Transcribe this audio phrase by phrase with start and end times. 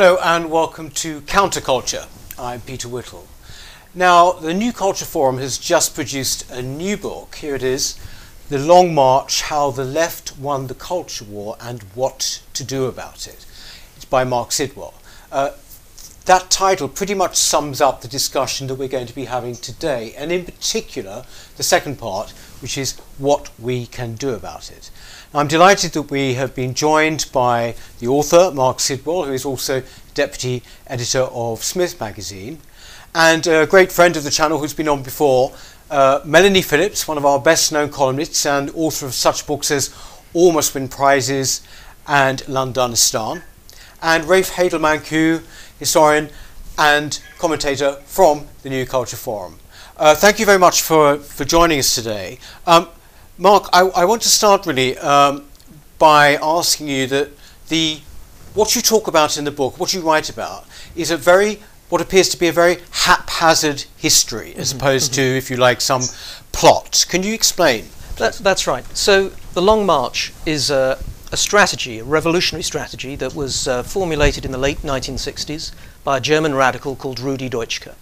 [0.00, 2.06] Hello and welcome to Counterculture.
[2.38, 3.28] I'm Peter Whittle.
[3.94, 7.34] Now, the New Culture Forum has just produced a new book.
[7.34, 7.98] Here it is
[8.48, 13.26] The Long March How the Left Won the Culture War and What to Do About
[13.26, 13.44] It.
[13.94, 14.94] It's by Marc Sidwell.
[15.30, 15.50] Uh,
[16.24, 20.14] that title pretty much sums up the discussion that we're going to be having today,
[20.16, 21.26] and in particular,
[21.58, 22.30] the second part,
[22.62, 24.90] which is what we can do about it.
[25.32, 29.84] I'm delighted that we have been joined by the author, Marc Sidwell, who is also
[30.12, 32.58] deputy editor of Smith magazine,
[33.14, 35.52] and a great friend of the channel who's been on before,
[35.88, 39.94] uh, Melanie Phillips, one of our best known columnists and author of such books as
[40.34, 41.62] All Must Win Prizes
[42.08, 43.42] and Londonistan,
[44.02, 45.44] and Rafe Hadelman Heydel-Mankoo,
[45.78, 46.30] historian
[46.76, 49.60] and commentator from the New Culture Forum.
[49.96, 52.40] Uh, thank you very much for, for joining us today.
[52.66, 52.88] Um,
[53.40, 55.46] Marc, I, I want to start really um,
[55.98, 57.30] by asking you that
[57.68, 58.00] the
[58.52, 62.02] what you talk about in the book, what you write about, is a very what
[62.02, 64.80] appears to be a very haphazard history, as mm-hmm.
[64.80, 65.38] opposed to, mm-hmm.
[65.38, 66.02] if you like, some
[66.52, 67.06] plot.
[67.08, 67.86] Can you explain?
[68.16, 68.84] That, that's right.
[68.94, 71.02] So the Long March is a,
[71.32, 75.72] a strategy, a revolutionary strategy that was uh, formulated in the late 1960s
[76.04, 77.94] by a German radical called Rudi Dutschke.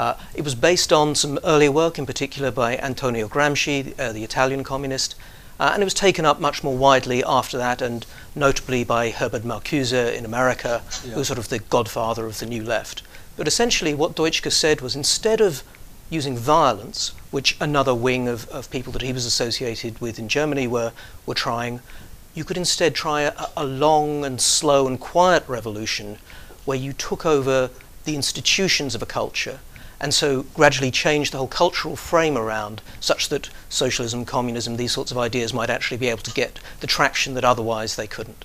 [0.00, 4.24] Uh, it was based on some earlier work, in particular by Antonio Gramsci, uh, the
[4.24, 5.14] Italian communist,
[5.58, 9.42] uh, and it was taken up much more widely after that, and notably by Herbert
[9.42, 11.12] Marcuse in America, yeah.
[11.12, 13.02] who's sort of the godfather of the New Left.
[13.36, 15.62] But essentially, what Dutschke said was instead of
[16.08, 20.66] using violence, which another wing of, of people that he was associated with in Germany
[20.66, 20.92] were,
[21.26, 21.80] were trying,
[22.32, 26.16] you could instead try a, a long and slow and quiet revolution
[26.64, 27.68] where you took over
[28.04, 29.60] the institutions of a culture
[30.00, 35.10] and so gradually change the whole cultural frame around such that socialism, communism, these sorts
[35.10, 38.44] of ideas might actually be able to get the traction that otherwise they couldn't.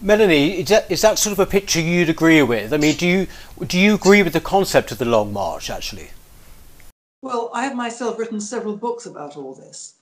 [0.00, 2.72] Melanie, is that, is that sort of a picture you'd agree with?
[2.72, 3.26] I mean, do you,
[3.66, 6.10] do you agree with the concept of the Long March, actually?
[7.22, 9.94] Well, I have myself written several books about all this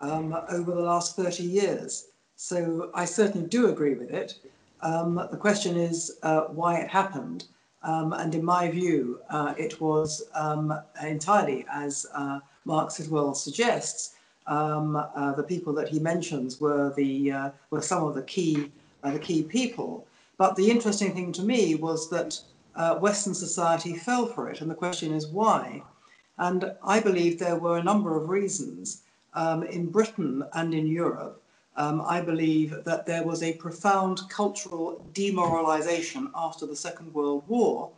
[0.00, 4.34] um, over the last 30 years, so I certainly do agree with it.
[4.82, 7.46] Um, the question is uh, why it happened.
[7.82, 14.16] Um, and in my view, uh, it was um, entirely, as uh, as well suggests,
[14.46, 18.70] um, uh, the people that he mentions were the uh, were some of the key
[19.02, 20.06] uh, the key people.
[20.38, 22.40] But the interesting thing to me was that
[22.74, 25.82] uh, Western society fell for it, and the question is why.
[26.38, 29.02] And I believe there were a number of reasons
[29.34, 31.42] um, in Britain and in Europe
[31.76, 37.90] um, I believe that there was a profound cultural demoralization after the Second World War,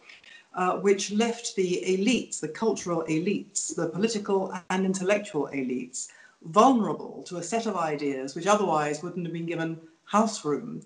[0.54, 6.08] uh, which left the elites, the cultural elites, the political and intellectual elites,
[6.42, 10.82] vulnerable to a set of ideas which otherwise wouldn't have been given house room.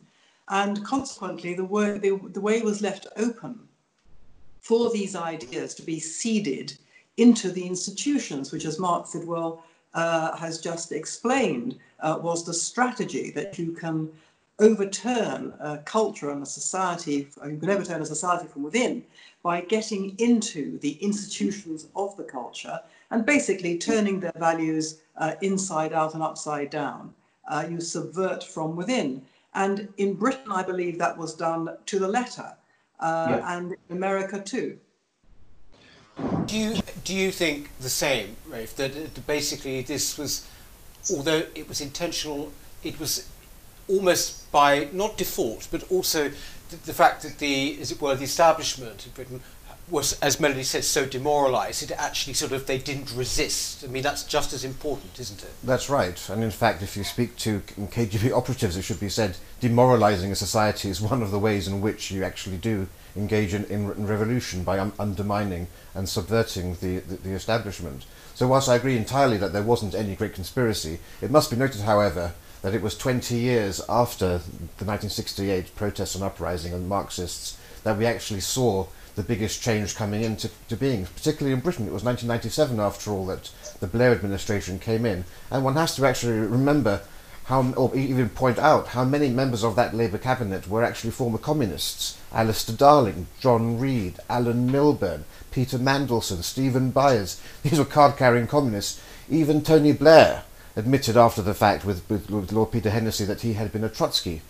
[0.49, 3.61] And consequently, the way, the, the way was left open
[4.61, 6.77] for these ideas to be seeded
[7.17, 9.65] into the institutions, which, as Marc Sidwell
[9.95, 14.11] uh, has just explained, uh, was the strategy that you can
[14.59, 19.05] overturn a culture and a society, you can overturn a society from within
[19.43, 22.79] by getting into the institutions of the culture
[23.11, 27.13] and basically turning their values uh, inside out and upside down.
[27.49, 29.21] Uh, you subvert from within.
[29.55, 32.57] And in Britain, I believe that was done to the letter,
[33.01, 34.79] uh, and in America too.
[36.47, 38.77] Do you do you think the same, Rafe?
[38.77, 40.47] That basically this was,
[41.11, 42.53] although it was intentional,
[42.83, 43.29] it was
[43.89, 46.31] almost by not default, but also
[46.71, 49.41] the, the fact that the, as it were, the establishment in Britain
[49.91, 51.83] was, as Melanie said, so demoralised.
[51.83, 53.85] It actually sort of they didn't resist.
[53.85, 55.51] I mean, that's just as important, isn't it?
[55.63, 56.29] That's right.
[56.31, 60.37] And in fact, if you speak to KGB operatives, it should be said demoralising a
[60.37, 64.65] society is one of the ways in which you actually do engage in, in, revolution
[64.65, 68.05] by un undermining and subverting the, the, the establishment.
[68.35, 71.83] So whilst I agree entirely that there wasn't any great conspiracy, it must be noted,
[71.83, 72.33] however,
[72.63, 74.39] that it was 20 years after
[74.79, 80.23] the 1968 protests and uprising and Marxists that we actually saw the biggest change coming
[80.23, 81.87] into to being, particularly in Britain.
[81.87, 83.51] It was 1997, after all, that
[83.81, 85.25] the Blair administration came in.
[85.51, 87.03] And one has to actually remember
[87.45, 91.39] how, or even point out how many members of that Labour cabinet were actually former
[91.39, 92.19] communists.
[92.33, 97.41] Alistair Darling, John Reid, Alan Milburn, Peter Mandelson, Stephen Byers.
[97.63, 99.01] These were card-carrying communists.
[99.29, 100.45] Even Tony Blair
[100.77, 103.89] admitted after the fact with, with, with Lord Peter Hennessy that he had been a
[103.89, 104.41] Trotsky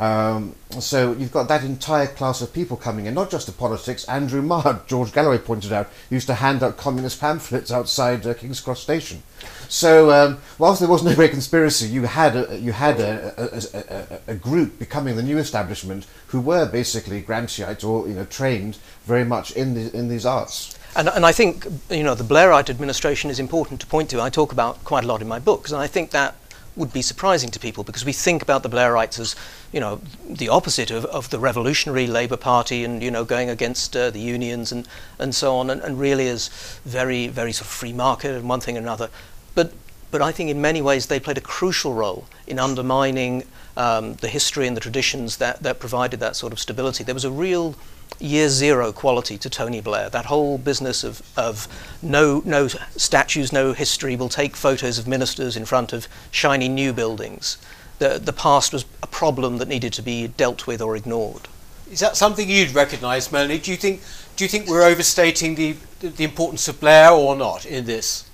[0.00, 4.06] Um, so you've got that entire class of people coming in, not just to politics.
[4.06, 8.60] Andrew Marr, George Galloway pointed out, used to hand out communist pamphlets outside uh, King's
[8.60, 9.22] Cross Station.
[9.68, 14.32] So um, whilst there was no great conspiracy, you had a, you had a, a,
[14.32, 19.24] a, group becoming the new establishment who were basically Grantites or you know trained very
[19.24, 20.78] much in the, in these arts.
[20.96, 24.20] And, and I think you know the Blairite administration is important to point to.
[24.22, 26.36] I talk about quite a lot in my books, and I think that
[26.80, 29.36] would be surprising to people because we think about the Blairites as,
[29.70, 33.96] you know, the opposite of, of the revolutionary Labour Party and, you know, going against
[33.96, 34.88] uh, the unions and,
[35.18, 36.48] and so on, and, and really as
[36.84, 39.10] very, very sort of free market and one thing and another.
[39.54, 39.72] But,
[40.10, 43.44] but I think in many ways they played a crucial role in undermining
[43.76, 47.04] um, the history and the traditions that, that provided that sort of stability.
[47.04, 47.76] There was a real
[48.18, 50.10] year zero quality to Tony Blair.
[50.10, 51.68] That whole business of, of
[52.02, 56.92] no, no statues, no history, we'll take photos of ministers in front of shiny new
[56.92, 57.58] buildings.
[57.98, 61.48] The, the past was a problem that needed to be dealt with or ignored.
[61.90, 63.58] Is that something you'd recognise, Melanie?
[63.58, 64.00] Do you think,
[64.36, 68.30] do you think we're overstating the, the importance of Blair or not in this?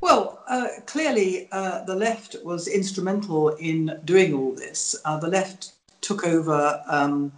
[0.00, 4.96] Well, uh, clearly uh, the left was instrumental in doing all this.
[5.04, 7.32] Uh, the left took over um,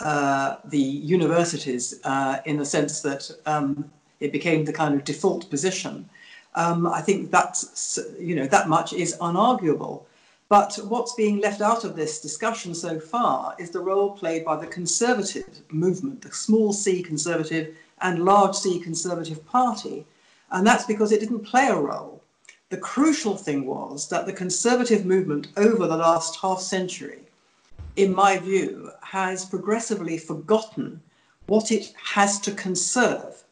[0.00, 3.90] uh, the universities uh, in the sense that um,
[4.20, 6.08] it became the kind of default position.
[6.54, 10.02] Um, I think that's, you know, that much is unarguable.
[10.48, 14.56] But what's being left out of this discussion so far is the role played by
[14.56, 20.06] the conservative movement, the small c conservative and large c conservative party.
[20.50, 22.22] And that's because it didn't play a role.
[22.70, 27.20] The crucial thing was that the conservative movement over the last half century
[27.98, 31.00] in my view, has progressively forgotten
[31.46, 33.44] what it has to conserve.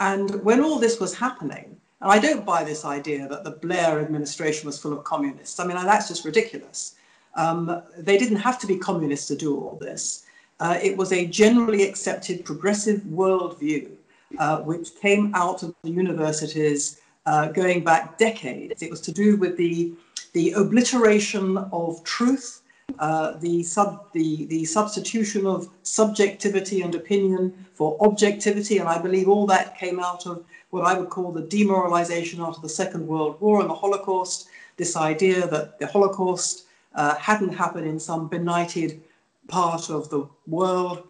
[0.00, 4.00] And when all this was happening, and I don't buy this idea that the Blair
[4.00, 5.60] administration was full of communists.
[5.60, 6.94] I mean, that's just ridiculous.
[7.34, 10.24] Um, they didn't have to be communists to do all this.
[10.58, 13.90] Uh, it was a generally accepted progressive worldview
[14.38, 18.82] uh, which came out of the universities uh, going back decades.
[18.82, 19.92] It was to do with the,
[20.32, 22.61] the obliteration of truth
[22.98, 28.78] uh, the, sub, the, the substitution of subjectivity and opinion for objectivity.
[28.78, 32.60] And I believe all that came out of what I would call the demoralization after
[32.60, 34.48] the Second World War and the Holocaust.
[34.76, 39.02] This idea that the Holocaust uh, hadn't happened in some benighted
[39.48, 41.06] part of the world.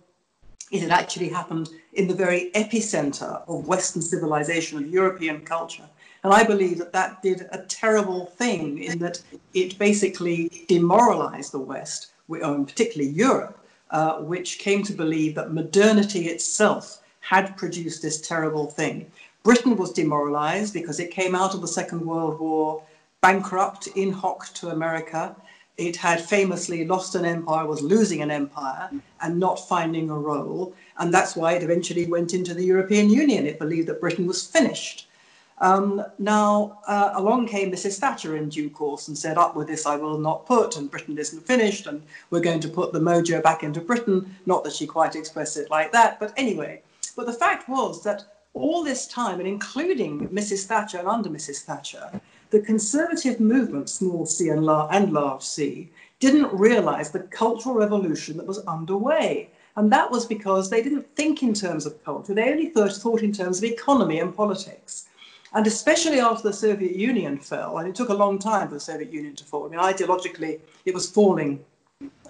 [0.70, 5.88] It had actually happened in the very epicenter of Western civilization, of European culture.
[6.24, 9.20] And I believe that that did a terrible thing in that
[9.54, 13.58] it basically demoralized the West, um, particularly Europe,
[13.90, 19.10] uh, which came to believe that modernity itself had produced this terrible thing.
[19.42, 22.82] Britain was demoralized because it came out of the Second World War
[23.20, 25.34] bankrupt, in hoc to America.
[25.76, 28.90] It had famously lost an empire, was losing an empire,
[29.20, 30.74] and not finding a role.
[30.98, 33.46] And that's why it eventually went into the European Union.
[33.46, 35.08] It believed that Britain was finished.
[35.62, 38.00] Um, now, uh, along came Mrs.
[38.00, 41.16] Thatcher in due course and said, Up with this I will not put, and Britain
[41.16, 44.34] isn't finished, and we're going to put the mojo back into Britain.
[44.44, 46.82] Not that she quite expressed it like that, but anyway.
[47.14, 48.24] But the fact was that
[48.54, 50.64] all this time, and including Mrs.
[50.64, 51.62] Thatcher and under Mrs.
[51.62, 52.20] Thatcher,
[52.50, 58.36] the conservative movement, small c and, lar- and large c, didn't realize the cultural revolution
[58.36, 59.48] that was underway.
[59.76, 63.22] And that was because they didn't think in terms of culture, they only thought, thought
[63.22, 65.06] in terms of economy and politics.
[65.54, 68.80] And especially after the Soviet Union fell, and it took a long time for the
[68.80, 69.66] Soviet Union to fall.
[69.66, 71.62] I mean, ideologically, it was falling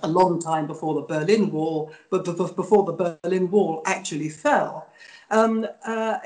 [0.03, 4.89] a long time before the Berlin Wall, but before the Berlin Wall actually fell.
[5.31, 6.19] Um, uh,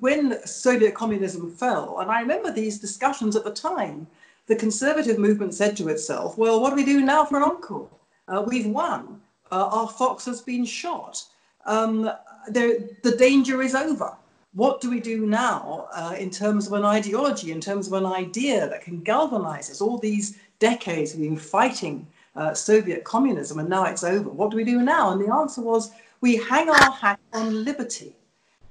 [0.00, 4.06] when Soviet communism fell, and I remember these discussions at the time,
[4.46, 7.88] the conservative movement said to itself, well, what do we do now for an encore?
[8.28, 9.20] Uh, we've won.
[9.50, 11.24] Uh, our fox has been shot.
[11.64, 12.10] Um,
[12.48, 14.14] the danger is over
[14.54, 18.06] what do we do now uh, in terms of an ideology, in terms of an
[18.06, 19.80] idea that can galvanize us?
[19.80, 22.06] All these decades we've been fighting
[22.36, 24.30] uh, Soviet communism and now it's over.
[24.30, 25.10] What do we do now?
[25.10, 28.14] And the answer was we hang our hat on liberty.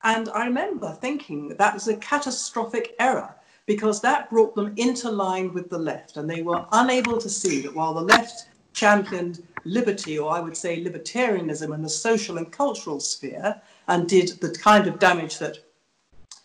[0.04, 3.36] And I remember thinking that, that was a catastrophic error
[3.66, 6.16] because that brought them into line with the left.
[6.18, 10.58] And they were unable to see that while the left championed liberty, or I would
[10.58, 15.60] say libertarianism in the social and cultural sphere, and did the kind of damage that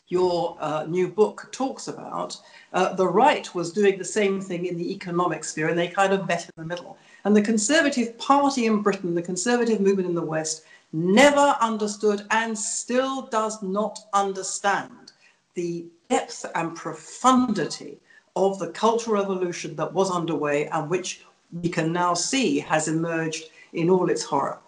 [0.08, 2.36] your uh, new book talks about,
[2.72, 6.12] uh, the right was doing the same thing in the economic sphere, and they kind
[6.12, 6.96] of met in the middle.
[7.24, 12.58] And the Conservative Party in Britain, the Conservative movement in the West, never understood and
[12.58, 15.12] still does not understand
[15.54, 17.98] the depth and profundity
[18.36, 23.50] of the cultural revolution that was underway and which we can now see has emerged
[23.72, 24.58] in all its horror.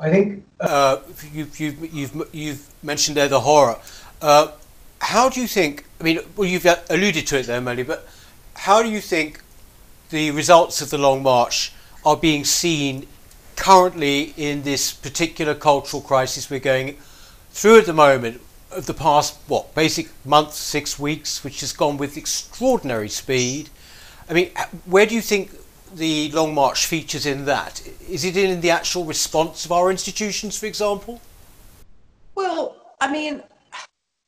[0.00, 0.98] I think uh,
[1.32, 3.78] you've, you've, you've, you've mentioned there the horror.
[4.22, 4.52] Uh,
[5.00, 8.08] how do you think, I mean, well, you've alluded to it there, Melly, but
[8.54, 9.40] how do you think
[10.10, 11.72] the results of the Long March
[12.04, 13.06] are being seen
[13.56, 16.96] currently in this particular cultural crisis we're going
[17.50, 18.40] through at the moment
[18.70, 23.68] of the past, what, basic month, six weeks, which has gone with extraordinary speed.
[24.30, 24.50] I mean,
[24.84, 25.50] where do you think
[25.94, 27.82] the Long March features in that?
[28.08, 31.20] Is it in the actual response of our institutions, for example?
[32.34, 33.42] Well, I mean,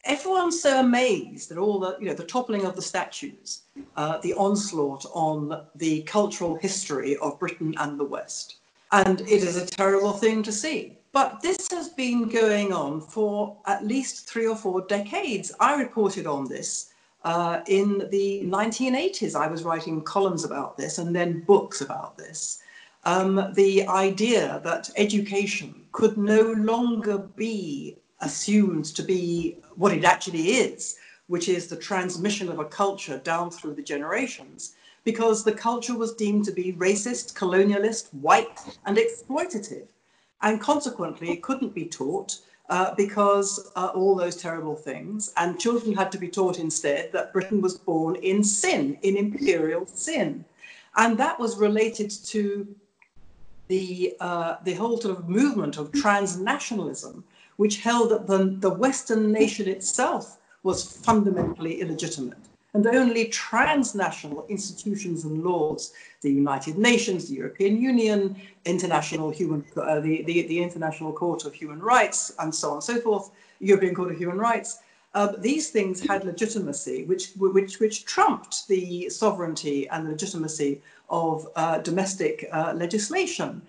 [0.04, 3.62] everyone's so amazed at all the, you know, the toppling of the statues,
[3.96, 8.56] uh, the onslaught on the cultural history of Britain and the West.
[8.92, 10.96] And it is a terrible thing to see.
[11.12, 15.52] But this has been going on for at least three or four decades.
[15.58, 16.92] I reported on this
[17.24, 19.34] uh, in the 1980s.
[19.34, 22.62] I was writing columns about this and then books about this.
[23.04, 30.50] Um, the idea that education could no longer be assumed to be what it actually
[30.52, 30.98] is,
[31.28, 34.74] which is the transmission of a culture down through the generations,
[35.04, 39.86] because the culture was deemed to be racist, colonialist, white, and exploitative.
[40.42, 42.38] And consequently, it couldn't be taught
[42.70, 45.32] uh, because uh, all those terrible things.
[45.36, 49.86] And children had to be taught instead that Britain was born in sin, in imperial
[49.86, 50.44] sin.
[50.96, 52.66] And that was related to
[53.68, 57.22] the, uh, the whole sort of movement of transnationalism,
[57.56, 65.24] which held that the, the Western nation itself was fundamentally illegitimate and only transnational institutions
[65.24, 71.12] and laws, the United Nations, the European Union, international human, uh, the, the, the, International
[71.12, 74.78] Court of Human Rights, and so on and so forth, European Court of Human Rights,
[75.14, 81.78] uh, these things had legitimacy, which, which, which trumped the sovereignty and legitimacy of uh,
[81.78, 83.60] domestic uh, legislation.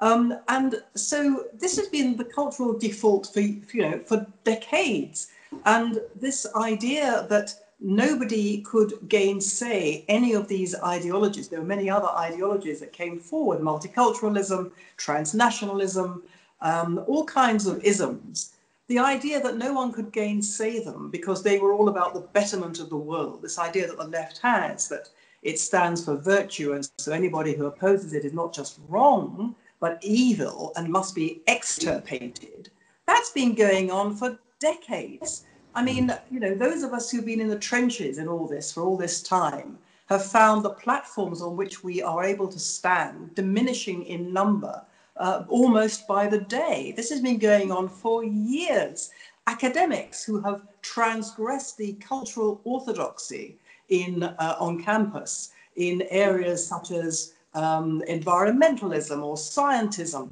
[0.00, 5.28] Um, and so this has been the cultural default for, you know, for decades.
[5.64, 11.48] And this idea that nobody could gainsay any of these ideologies.
[11.48, 16.22] There were many other ideologies that came forward multiculturalism, transnationalism,
[16.60, 18.52] um, all kinds of isms.
[18.88, 22.78] The idea that no one could gainsay them because they were all about the betterment
[22.78, 25.08] of the world, this idea that the left has, that
[25.42, 29.98] it stands for virtue, and so anybody who opposes it is not just wrong, but
[30.02, 32.70] evil and must be extirpated.
[33.06, 35.44] That's been going on for decades.
[35.76, 38.72] I mean, you know, those of us who've been in the trenches in all this
[38.72, 43.34] for all this time have found the platforms on which we are able to stand
[43.34, 44.82] diminishing in number
[45.18, 46.94] uh, almost by the day.
[46.96, 49.10] This has been going on for years.
[49.46, 53.58] Academics who have transgressed the cultural orthodoxy
[53.90, 60.30] in uh, on campus in areas such as um, environmentalism or scientism,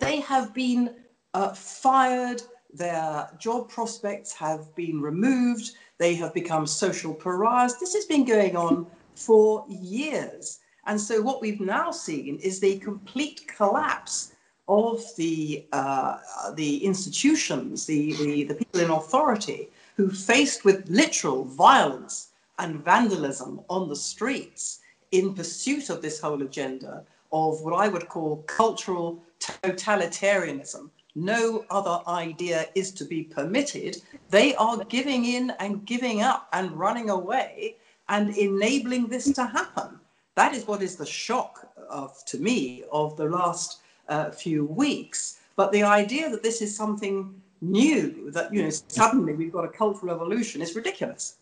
[0.00, 0.96] they have been
[1.34, 2.42] uh, fired
[2.74, 7.78] their job prospects have been removed, they have become social pariahs.
[7.78, 10.60] This has been going on for years.
[10.86, 14.32] And so, what we've now seen is the complete collapse
[14.68, 16.18] of the, uh,
[16.54, 23.60] the institutions, the, the, the people in authority, who, faced with literal violence and vandalism
[23.68, 29.22] on the streets in pursuit of this whole agenda of what I would call cultural
[29.40, 34.00] totalitarianism, no other idea is to be permitted,
[34.30, 37.76] they are giving in and giving up and running away
[38.08, 39.98] and enabling this to happen.
[40.34, 45.40] That is what is the shock of, to me, of the last uh, few weeks.
[45.56, 49.68] But the idea that this is something new, that you know, suddenly we've got a
[49.68, 51.36] cultural revolution, is ridiculous.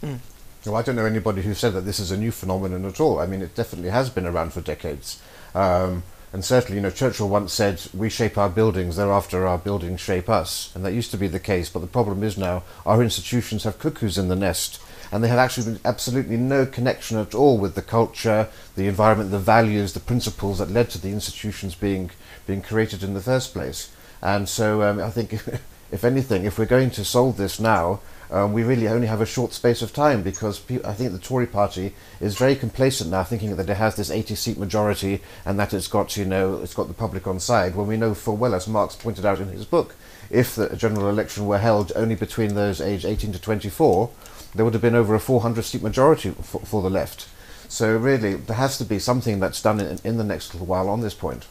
[0.00, 0.18] Mm.
[0.66, 3.20] Well, I don't know anybody who said that this is a new phenomenon at all.
[3.20, 5.20] I mean, it definitely has been around for decades.
[5.54, 6.02] Um,
[6.34, 10.28] and certainly, you know, Churchill once said, "We shape our buildings; thereafter, our buildings shape
[10.28, 11.70] us." And that used to be the case.
[11.70, 14.80] But the problem is now our institutions have cuckoos in the nest,
[15.12, 19.30] and they have actually been absolutely no connection at all with the culture, the environment,
[19.30, 22.10] the values, the principles that led to the institutions being
[22.48, 23.92] being created in the first place.
[24.20, 25.46] And so, um, I think, if,
[25.92, 28.00] if anything, if we're going to solve this now,
[28.30, 31.46] um, we really only have a short space of time because I think the Tory
[31.46, 35.74] party is very complacent now, thinking that it has this 80 seat majority and that
[35.74, 37.74] it's got, you know, it's got the public on side.
[37.74, 39.94] When we know full well, as Marc's pointed out in his book,
[40.30, 44.10] if the general election were held only between those aged 18 to 24,
[44.54, 47.28] there would have been over a 400 seat majority for, for the left.
[47.68, 50.88] So really, there has to be something that's done in, in the next little while
[50.88, 51.46] on this point.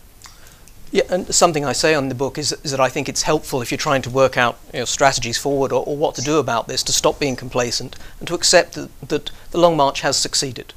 [0.94, 3.64] Yeah, and something I say on the book is, is that I think it's helpful
[3.64, 6.38] if you're trying to work out you know, strategies forward or, or, what to do
[6.38, 10.18] about this to stop being complacent and to accept that, that the Long March has
[10.18, 10.72] succeeded.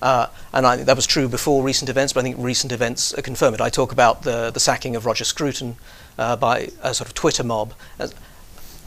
[0.00, 3.52] Uh, and I, that was true before recent events, but I think recent events confirm
[3.52, 3.60] it.
[3.60, 5.76] I talk about the, the sacking of Roger Scruton
[6.16, 7.74] uh, by a sort of Twitter mob.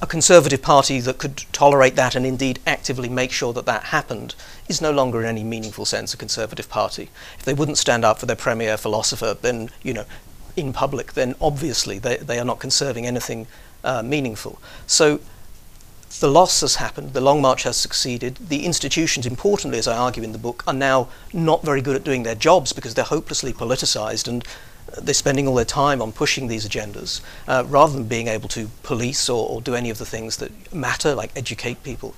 [0.01, 4.33] A Conservative Party that could tolerate that and indeed actively make sure that that happened
[4.67, 7.11] is no longer in any meaningful sense a Conservative Party.
[7.37, 10.05] If they wouldn't stand up for their premier philosopher, then, you know,
[10.55, 13.47] in public, then obviously they, they are not conserving anything
[13.83, 14.59] uh, meaningful.
[14.87, 15.19] So
[16.19, 18.35] the loss has happened, the Long March has succeeded.
[18.35, 22.03] The institutions, importantly, as I argue in the book, are now not very good at
[22.03, 24.43] doing their jobs because they're hopelessly politicized and
[25.01, 28.69] they're spending all their time on pushing these agendas uh, rather than being able to
[28.83, 32.13] police or, or, do any of the things that matter, like educate people.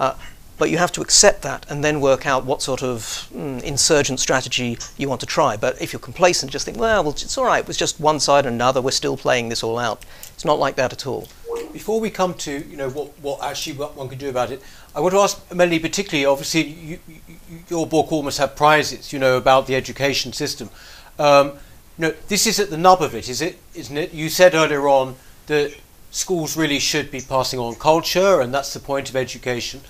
[0.00, 0.14] Uh,
[0.58, 4.20] but you have to accept that and then work out what sort of mm, insurgent
[4.20, 5.56] strategy you want to try.
[5.56, 8.46] But if you're complacent, just think, well, it's all right, it was just one side
[8.46, 10.04] and another, we're still playing this all out.
[10.34, 11.28] It's not like that at all.
[11.72, 14.62] Before we come to you know what, what actually what one can do about it,
[14.94, 16.26] I want to ask Melanie particularly.
[16.26, 20.70] Obviously, you, you, your book almost had prizes, you know, about the education system.
[21.18, 21.52] Um,
[21.98, 23.58] you know, this is at the nub of it, is it?
[23.74, 24.12] Isn't it?
[24.12, 25.74] You said earlier on that
[26.10, 29.80] schools really should be passing on culture, and that's the point of education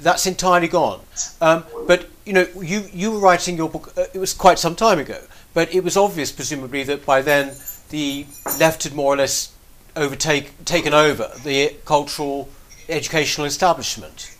[0.00, 1.00] that's entirely gone.
[1.40, 3.92] Um, but you know, you you were writing your book.
[3.96, 5.20] Uh, it was quite some time ago,
[5.54, 7.54] but it was obvious, presumably, that by then
[7.90, 8.26] the
[8.58, 9.52] left had more or less
[9.94, 12.48] overtake taken over the cultural
[12.88, 14.36] educational establishment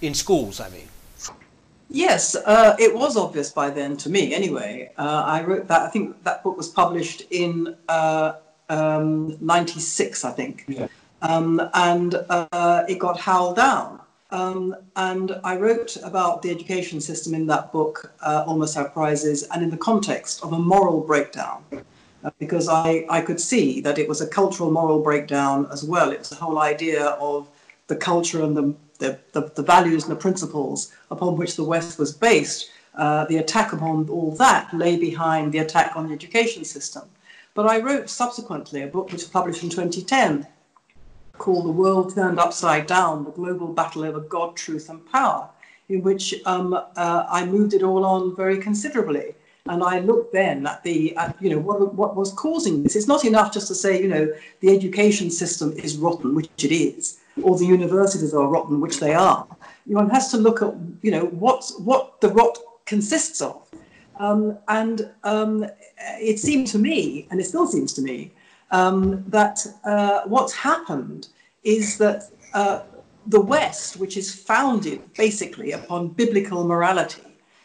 [0.00, 0.60] in schools.
[0.60, 0.88] I mean.
[1.90, 4.34] Yes, uh, it was obvious by then to me.
[4.34, 5.82] Anyway, uh, I wrote that.
[5.82, 7.90] I think that book was published in '96.
[10.24, 10.64] Uh, um, I think.
[10.68, 10.88] Yeah.
[11.22, 14.00] Um, and uh, it got howled down.
[14.30, 18.92] Um, and I wrote about the education system in that book, uh, All Must Have
[18.92, 21.64] Prizes, and in the context of a moral breakdown,
[22.24, 26.12] uh, because I, I could see that it was a cultural moral breakdown as well.
[26.12, 27.48] It was the whole idea of
[27.86, 31.98] the culture and the, the, the, the values and the principles upon which the West
[31.98, 32.70] was based.
[32.94, 37.04] Uh, the attack upon all that lay behind the attack on the education system.
[37.54, 40.46] But I wrote subsequently a book which was published in 2010
[41.38, 45.48] called The World Turned Upside Down The Global Battle Over God, Truth, and Power,
[45.88, 49.34] in which um, uh, I moved it all on very considerably.
[49.66, 52.96] And I looked then at the, at, you know, what, what was causing this.
[52.96, 56.72] It's not enough just to say, you know, the education system is rotten, which it
[56.72, 59.46] is, or the universities are rotten, which they are.
[59.84, 63.62] One has to look at, you know, what, what the rot consists of.
[64.18, 65.66] Um, and um,
[66.18, 68.32] it seemed to me, and it still seems to me,
[68.70, 71.28] um, that uh, what's happened
[71.62, 72.82] is that uh,
[73.26, 77.22] the West, which is founded basically upon biblical morality,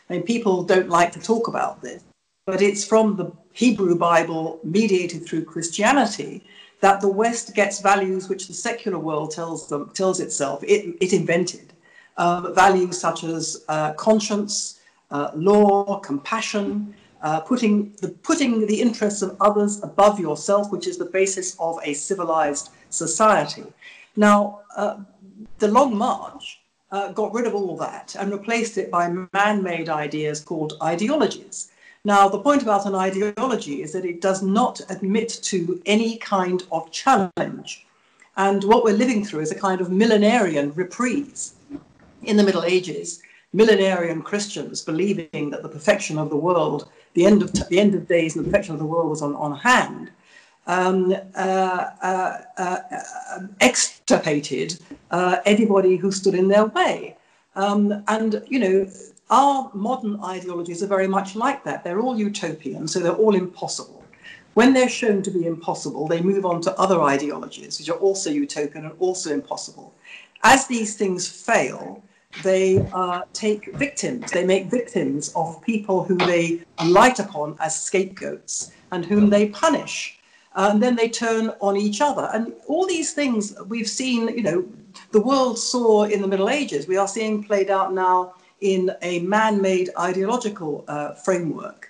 [0.09, 2.03] I mean, people don't like to talk about this,
[2.45, 6.43] but it's from the Hebrew Bible mediated through Christianity
[6.81, 11.13] that the West gets values which the secular world tells them tells itself it, it
[11.13, 11.71] invented.
[12.17, 19.21] Um, values such as uh, conscience, uh, law, compassion, uh, putting, the, putting the interests
[19.21, 23.63] of others above yourself, which is the basis of a civilized society.
[24.15, 24.97] Now, uh,
[25.59, 29.89] the Long March uh, got rid of all that and replaced it by man made
[29.89, 31.71] ideas called ideologies.
[32.05, 36.61] Now, the point about an ideology is that it does not admit to any kind
[36.71, 37.87] of challenge.
[38.35, 41.53] And what we're living through is a kind of millenarian reprise.
[42.23, 43.21] In the Middle Ages,
[43.53, 48.07] millenarian Christians believing that the perfection of the world the end of the end of
[48.07, 50.11] days and the perfection of the world was on, on hand,
[50.67, 52.79] um, uh, uh, uh,
[53.61, 54.79] extirpated
[55.11, 57.17] uh, anybody who stood in their way.
[57.55, 58.89] Um, and you know,
[59.29, 61.83] our modern ideologies are very much like that.
[61.83, 64.03] They're all utopian, so they're all impossible.
[64.55, 68.29] When they're shown to be impossible, they move on to other ideologies, which are also
[68.29, 69.93] utopian and also impossible.
[70.43, 72.03] As these things fail,
[72.41, 74.31] they uh, take victims.
[74.31, 80.19] They make victims of people who they light upon as scapegoats and whom they punish.
[80.55, 82.29] and then they turn on each other.
[82.33, 84.65] And all these things we've seen, you know,
[85.11, 89.19] the world saw in the Middle Ages, we are seeing played out now in a
[89.19, 91.89] man made ideological uh, framework.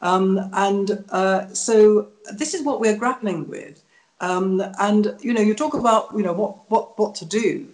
[0.00, 3.82] Um, and uh, so this is what we're grappling with.
[4.20, 7.68] Um, and, you know, you talk about, you know, what, what, what to do.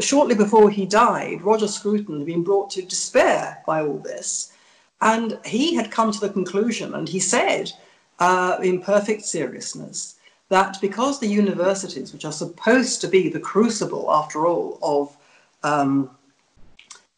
[0.00, 4.52] Shortly before he died, Roger Scruton had been brought to despair by all this.
[5.00, 7.72] And he had come to the conclusion, and he said
[8.18, 10.16] uh, in perfect seriousness,
[10.48, 15.16] that because the universities, which are supposed to be the crucible, after all, of
[15.62, 16.10] um,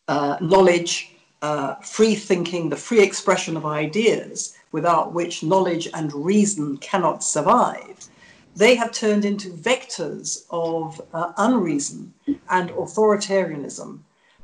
[0.08, 6.76] uh, knowledge, uh, free thinking, the free expression of ideas, without which knowledge and reason
[6.78, 8.08] cannot survive,
[8.56, 12.12] they have turned into vectors of uh, unreason
[12.50, 14.00] and authoritarianism.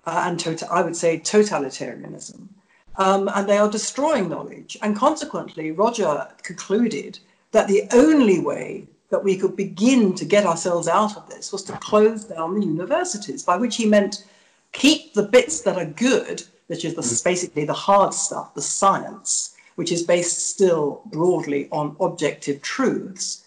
[0.06, 2.48] uh, and tota- I would say totalitarianism.
[2.96, 4.76] Um, and they are destroying knowledge.
[4.82, 7.18] And consequently, Roger concluded
[7.52, 11.62] that the only way that we could begin to get ourselves out of this was
[11.64, 14.24] to close down the universities, by which he meant
[14.72, 19.54] keep the bits that are good, which is the, basically the hard stuff, the science,
[19.76, 23.41] which is based still broadly on objective truths,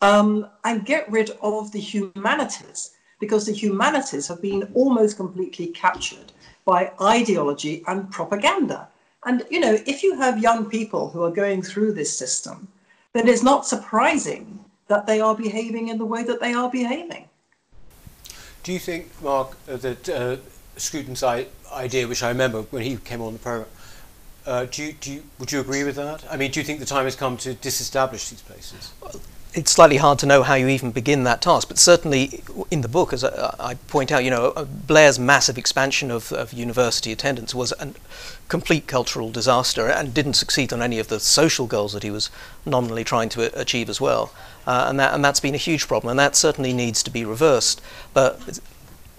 [0.00, 6.32] um, and get rid of the humanities, because the humanities have been almost completely captured
[6.64, 8.88] by ideology and propaganda.
[9.24, 12.68] And, you know, if you have young people who are going through this system,
[13.12, 17.24] then it's not surprising that they are behaving in the way that they are behaving.
[18.62, 20.36] Do you think, Marc, uh, that uh,
[20.76, 23.68] Scruton's idea, which I remember when he came on the program,
[24.46, 26.24] uh, do you, do you, would you agree with that?
[26.30, 28.92] I mean, do you think the time has come to disestablish these places?
[29.54, 32.88] It's slightly hard to know how you even begin that task, but certainly in the
[32.88, 37.12] book, as I, I point out, you know, uh, Blair's massive expansion of, of, university
[37.12, 37.92] attendance was a
[38.48, 42.30] complete cultural disaster and didn't succeed on any of the social goals that he was
[42.66, 44.32] nominally trying to achieve as well.
[44.66, 47.24] Uh, and, that, and that's been a huge problem, and that certainly needs to be
[47.24, 47.80] reversed.
[48.12, 48.60] But,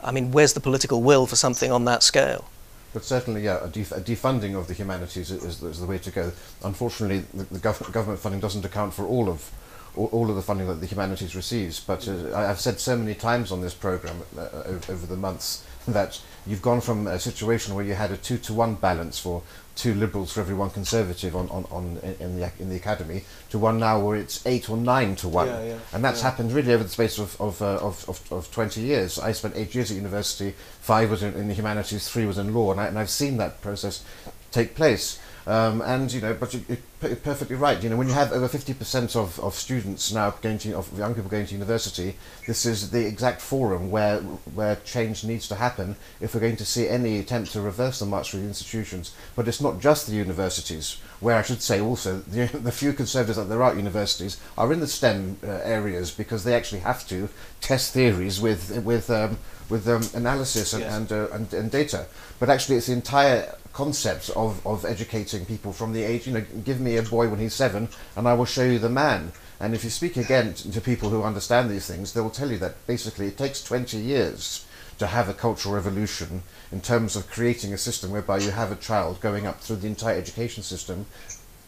[0.04, 2.46] I mean, where's the political will for something on that scale?
[2.94, 6.12] But certainly, yeah, a, def a defunding of the humanities is, is, the way to
[6.12, 6.32] go.
[6.63, 9.52] Unfortunately, the, the gov government funding doesn't account for all of
[9.95, 11.80] all, of the funding that the humanities receives.
[11.80, 16.21] But uh, I've said so many times on this program uh, over the months that
[16.45, 19.41] you've gone from a situation where you had a two to one balance for
[19.75, 23.58] two liberals for every one conservative on, on, on in the in the academy to
[23.58, 26.30] one now where it's eight or nine to one, yeah, yeah, and that's yeah.
[26.30, 29.17] happened really over the space of of, uh, of, of, of twenty years.
[29.17, 32.54] I spent eight years at university, five was in, in the humanities, three was in
[32.54, 34.04] law, and, I, and I've seen that process
[34.52, 35.19] take place.
[35.47, 36.63] Um, and you know, but you,
[37.02, 37.82] are perfectly right.
[37.82, 41.15] You know, when you have over 50% of, of students now going to, of young
[41.15, 45.95] people going to university, this is the exact forum where where change needs to happen
[46.21, 49.13] if we're going to see any attempt to reverse the march through the institutions.
[49.36, 53.38] But it's not just the universities, where I should say also the, the few conservatives
[53.38, 57.08] that there are at universities are in the STEM uh, areas because they actually have
[57.08, 57.30] to
[57.62, 59.38] test theories with with um,
[59.69, 60.93] with um, analysis and, yes.
[60.93, 62.08] and, uh, and, and data.
[62.39, 66.44] But actually, it's the entire concept of, of educating people from the age, you know,
[66.65, 67.88] give me a boy when he's seven
[68.18, 69.32] and I will show you the man.
[69.58, 72.58] And if you speak again to people who understand these things, they will tell you
[72.58, 74.65] that basically it takes 20 years
[74.98, 78.76] to have a cultural revolution in terms of creating a system whereby you have a
[78.76, 81.06] child going up through the entire education system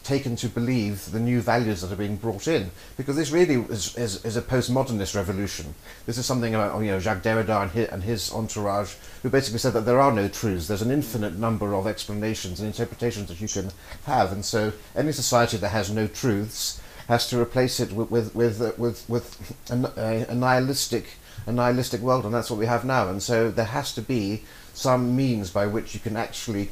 [0.04, 2.72] taken to believe the new values that are being brought in.
[2.98, 5.74] Because this really is, is, is a postmodernist revolution.
[6.06, 9.60] This is something about you know, Jacques Derrida and his, and his entourage, who basically
[9.60, 10.68] said that there are no truths.
[10.68, 13.72] There's an infinite number of explanations and interpretations that you can
[14.06, 14.32] have.
[14.32, 18.62] And so any society that has no truths has to replace it with, with, with,
[18.62, 21.06] uh, with, with a, a, nihilistic,
[21.46, 22.26] a nihilistic world.
[22.26, 23.10] And that's what we have now.
[23.10, 26.70] And so there has to be some means by which you can actually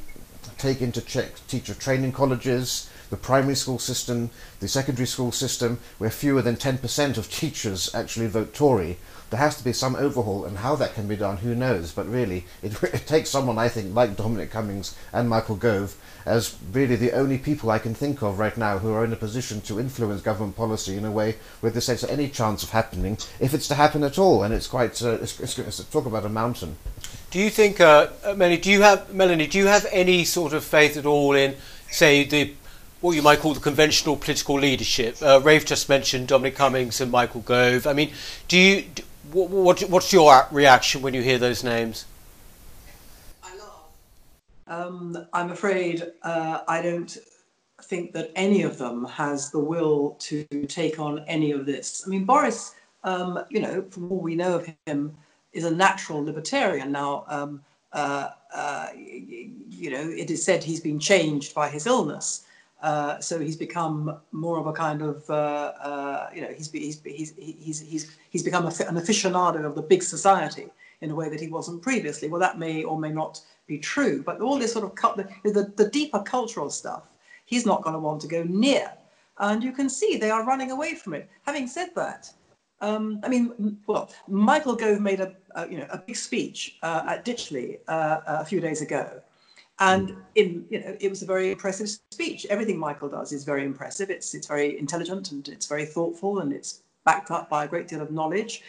[0.57, 6.09] take into check teacher training colleges, the primary school system, the secondary school system, where
[6.09, 8.97] fewer than 10% of teachers actually vote Tory.
[9.29, 11.91] There has to be some overhaul, and how that can be done, who knows?
[11.91, 15.95] But really, it, it takes someone, I think, like Dominic Cummings and Michael Gove,
[16.25, 19.17] as really the only people I can think of right now who are in a
[19.17, 23.17] position to influence government policy in a way where this has any chance of happening,
[23.39, 24.43] if it's to happen at all.
[24.43, 26.75] And it's quite, uh, it's, it's, it's, talk about a mountain.
[27.31, 30.63] Do you think, uh, Melanie, do you have, Melanie, do you have any sort of
[30.63, 31.55] faith at all in,
[31.91, 32.53] say, the
[33.01, 35.17] what you might call the conventional political leadership.
[35.21, 37.87] Uh, Rafe just mentioned Dominic Cummings and Michael Gove.
[37.87, 38.11] I mean,
[38.47, 42.05] do you do, what, what, what's your reaction when you hear those names?
[43.43, 43.87] I laugh.
[44.67, 47.17] Um, I'm afraid uh, I don't
[47.83, 52.03] think that any of them has the will to take on any of this.
[52.05, 55.15] I mean, Boris, um, you know, from all we know of him,
[55.53, 56.91] is a natural libertarian.
[56.91, 57.61] Now, um,
[57.93, 62.45] uh, uh, you know, it is said he's been changed by his illness.
[62.81, 67.01] Uh, so he's become more of a kind of, uh, uh, you know, he's, he's,
[67.03, 70.67] he's, he's, he's, he's become a, an aficionado of the big society
[71.01, 72.29] in a way that he wasn't previously.
[72.29, 75.73] Well, that may or may not be true, but all this sort of, the, the,
[75.75, 77.03] the deeper cultural stuff,
[77.45, 78.91] he's not going to want to go near.
[79.39, 81.29] And you can see they are running away from it.
[81.43, 82.31] Having said that,
[82.81, 87.03] um, I mean, well, Michael Gove made a, a, you know, a big speech uh,
[87.07, 89.21] at Ditchley uh, a few days ago,
[89.79, 92.45] and in, you know, it was a very impressive speech.
[92.49, 94.09] Everything Michael does is very impressive.
[94.09, 97.87] It's, it's very intelligent and it's very thoughtful and it's backed up by a great
[97.87, 98.61] deal of knowledge,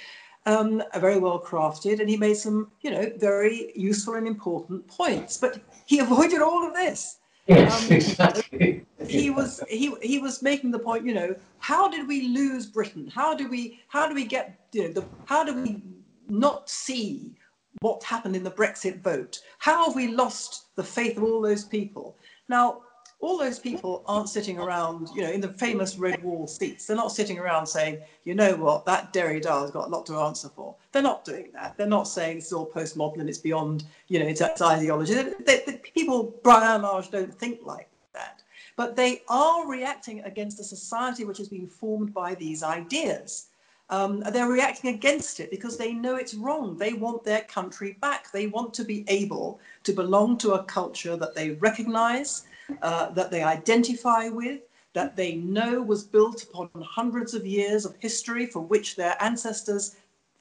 [0.46, 2.00] um, very well crafted.
[2.00, 5.36] And he made some, you know, very useful and important points.
[5.36, 7.18] But he avoided all of this.
[7.46, 8.86] Yes, um, exactly.
[9.08, 11.04] He was he he was making the point.
[11.04, 13.10] You know, how did we lose Britain?
[13.12, 15.82] How do we how do we get you know the how do we
[16.28, 17.34] not see
[17.80, 19.40] what happened in the Brexit vote.
[19.58, 22.16] How have we lost the faith of all those people?
[22.48, 22.82] Now,
[23.20, 26.86] all those people aren't sitting around, you know, in the famous red wall seats.
[26.86, 30.16] They're not sitting around saying, you know what, that Derrida has got a lot to
[30.16, 30.74] answer for.
[30.92, 31.76] They're not doing that.
[31.76, 35.14] They're not saying it's all postmodern and it's beyond, you know, it's, it's ideology.
[35.14, 38.42] They, they, the people, Brian Marsh, don't think like that.
[38.76, 43.48] But they are reacting against a society which has been formed by these ideas.
[43.90, 46.78] Um, they're reacting against it because they know it's wrong.
[46.78, 48.30] They want their country back.
[48.30, 52.44] They want to be able to belong to a culture that they recognize,
[52.82, 54.60] uh, that they identify with,
[54.92, 59.96] that they know was built upon hundreds of years of history for which their ancestors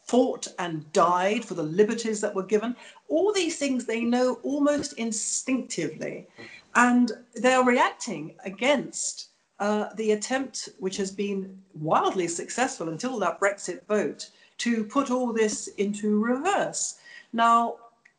[0.05, 2.75] fought and died for the liberties that were given.
[3.09, 6.27] All these things they know almost instinctively.
[6.75, 13.85] And they're reacting against uh, the attempt, which has been wildly successful until that Brexit
[13.87, 16.99] vote, to put all this into reverse.
[17.33, 17.75] Now,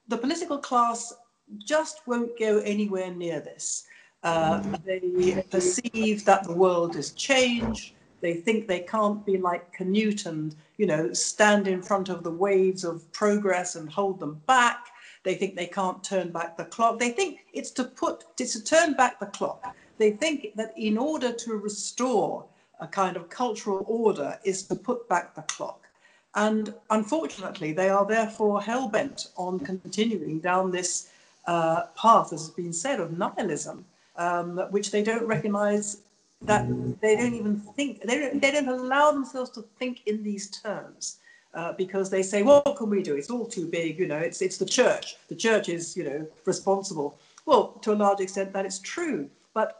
[0.08, 1.12] the political class
[1.58, 3.86] just won't go anywhere near this.
[4.22, 7.94] Uh, they perceive that the world has changed.
[8.20, 12.30] They think they can't be like Canute and, you know, stand in front of the
[12.30, 14.88] waves of progress and hold them back.
[15.22, 16.98] They think they can't turn back the clock.
[16.98, 19.74] They think it's to put, it's to turn back the clock.
[19.98, 22.46] They think that in order to restore
[22.80, 25.86] a kind of cultural order is to put back the clock.
[26.34, 31.10] And unfortunately, they are therefore hell bent on continuing down this
[31.46, 33.84] uh, path, as has been said, of nihilism,
[34.16, 35.98] um, which they don't recognize
[36.42, 36.66] that
[37.00, 41.18] they don't even think, they don't, they don't allow themselves to think in these terms.
[41.52, 43.16] Uh, because they say, well, what can we do?
[43.16, 45.16] It's all too big, you know, it's, it's the church.
[45.28, 47.18] The church is, you know, responsible.
[47.44, 49.28] Well, to a large extent, that is true.
[49.52, 49.76] But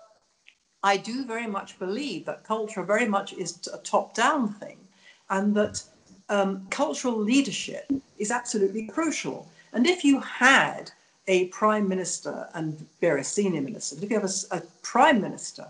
[0.82, 4.78] I do very much believe that culture very much is a top down thing
[5.28, 5.82] and that
[6.28, 9.46] um, cultural leadership is absolutely crucial.
[9.72, 10.90] And if you had
[11.28, 15.66] a prime minister and very senior minister, if you have a, a prime minister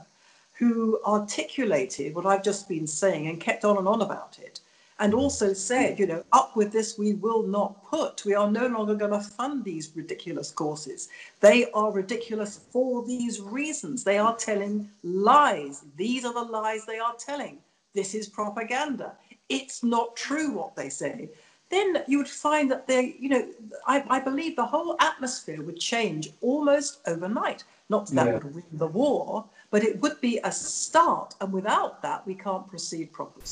[0.55, 4.61] who articulated what I've just been saying and kept on and on about it,
[5.01, 8.23] and also said, you know, up with this we will not put.
[8.27, 11.09] We are no longer going to fund these ridiculous courses.
[11.41, 14.05] They are ridiculous for these reasons.
[14.05, 15.85] They are telling lies.
[15.97, 17.59] These are the lies they are telling.
[17.95, 19.15] This is propaganda.
[19.49, 21.31] It's not true what they say.
[21.71, 23.49] Then you would find that they, you know,
[23.87, 27.65] I, I believe the whole atmosphere would change almost overnight.
[27.89, 28.33] Not that yeah.
[28.35, 31.35] would win the war, but it would be a start.
[31.41, 33.47] And without that, we can't proceed properly.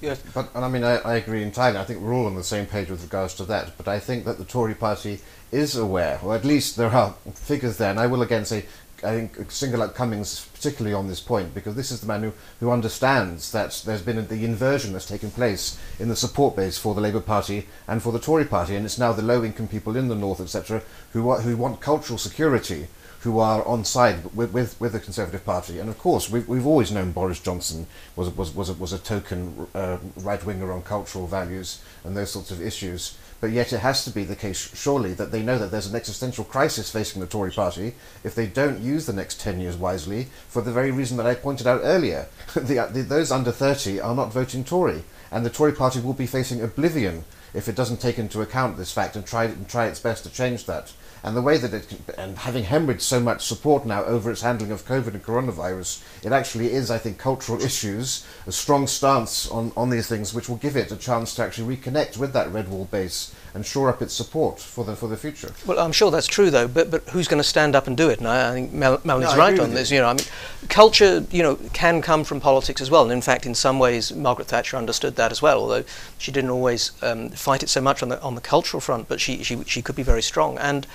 [0.00, 0.22] Yes.
[0.34, 1.78] But, and I mean, I, I, agree entirely.
[1.78, 3.76] I think we're all on the same page with regards to that.
[3.76, 7.78] But I think that the Tory party is aware, or at least there are figures
[7.78, 7.90] there.
[7.90, 8.66] And I will again say,
[9.02, 12.32] I think single out Cummings particularly on this point, because this is the man who,
[12.60, 16.78] who understands that there's been a, the inversion that's taken place in the support base
[16.78, 18.74] for the Labour Party and for the Tory party.
[18.74, 20.82] And it's now the low income people in the North, etc.,
[21.12, 22.88] who, who want cultural security
[23.26, 25.80] who are on side with, with, with the Conservative Party.
[25.80, 29.00] And of course, we've, we've always known Boris Johnson was, was, was, a, was a
[29.00, 33.18] token uh, right winger on cultural values and those sorts of issues.
[33.40, 35.96] But yet it has to be the case, surely, that they know that there's an
[35.96, 40.28] existential crisis facing the Tory party if they don't use the next 10 years wisely
[40.46, 42.28] for the very reason that I pointed out earlier.
[42.54, 46.28] the, the, those under 30 are not voting Tory, and the Tory party will be
[46.28, 49.98] facing oblivion if it doesn't take into account this fact and try, and try its
[49.98, 50.92] best to change that
[51.26, 54.70] and the way that it and having hemorrhaged so much support now over its handling
[54.70, 59.72] of COVID and coronavirus, it actually is, I think, cultural issues, a strong stance on,
[59.76, 62.68] on these things, which will give it a chance to actually reconnect with that red
[62.68, 65.52] wall base and shore up its support for the for the future.
[65.66, 66.68] Well, I'm sure that's true, though.
[66.68, 68.18] But but who's going to stand up and do it?
[68.18, 69.90] And I, I think Mel, Melanie's no, right on this.
[69.90, 69.96] You.
[69.96, 70.26] you know, I mean,
[70.68, 73.02] culture, you know, can come from politics as well.
[73.02, 75.58] And in fact, in some ways, Margaret Thatcher understood that as well.
[75.58, 75.84] Although
[76.18, 79.20] she didn't always um, fight it so much on the on the cultural front, but
[79.20, 80.86] she she she could be very strong and.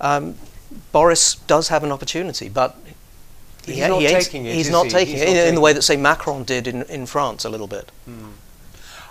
[0.00, 0.36] Um,
[0.92, 2.76] Boris does have an opportunity, but
[3.64, 4.54] he's not he taking it.
[4.54, 4.90] He's not he?
[4.90, 7.44] taking he's it not in, in, the way that, say, Macron did in, in France
[7.44, 7.90] a little bit.
[8.04, 8.30] Hmm.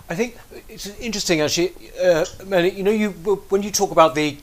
[0.08, 0.38] I think
[0.70, 1.74] it's interesting, actually.
[2.00, 2.26] Uh,
[2.62, 3.10] you know, you
[3.50, 4.38] when you talk about the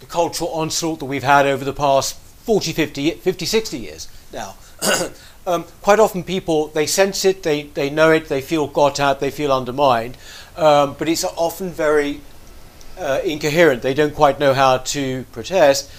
[0.00, 4.56] the cultural onslaught that we've had over the past 40, 50, 50 60 years now.
[5.46, 9.20] um, quite often people, they sense it, they, they know it, they feel got at,
[9.20, 10.16] they feel undermined,
[10.56, 12.20] um, but it's often very
[13.00, 13.82] uh, incoherent.
[13.82, 15.90] They don't quite know how to protest.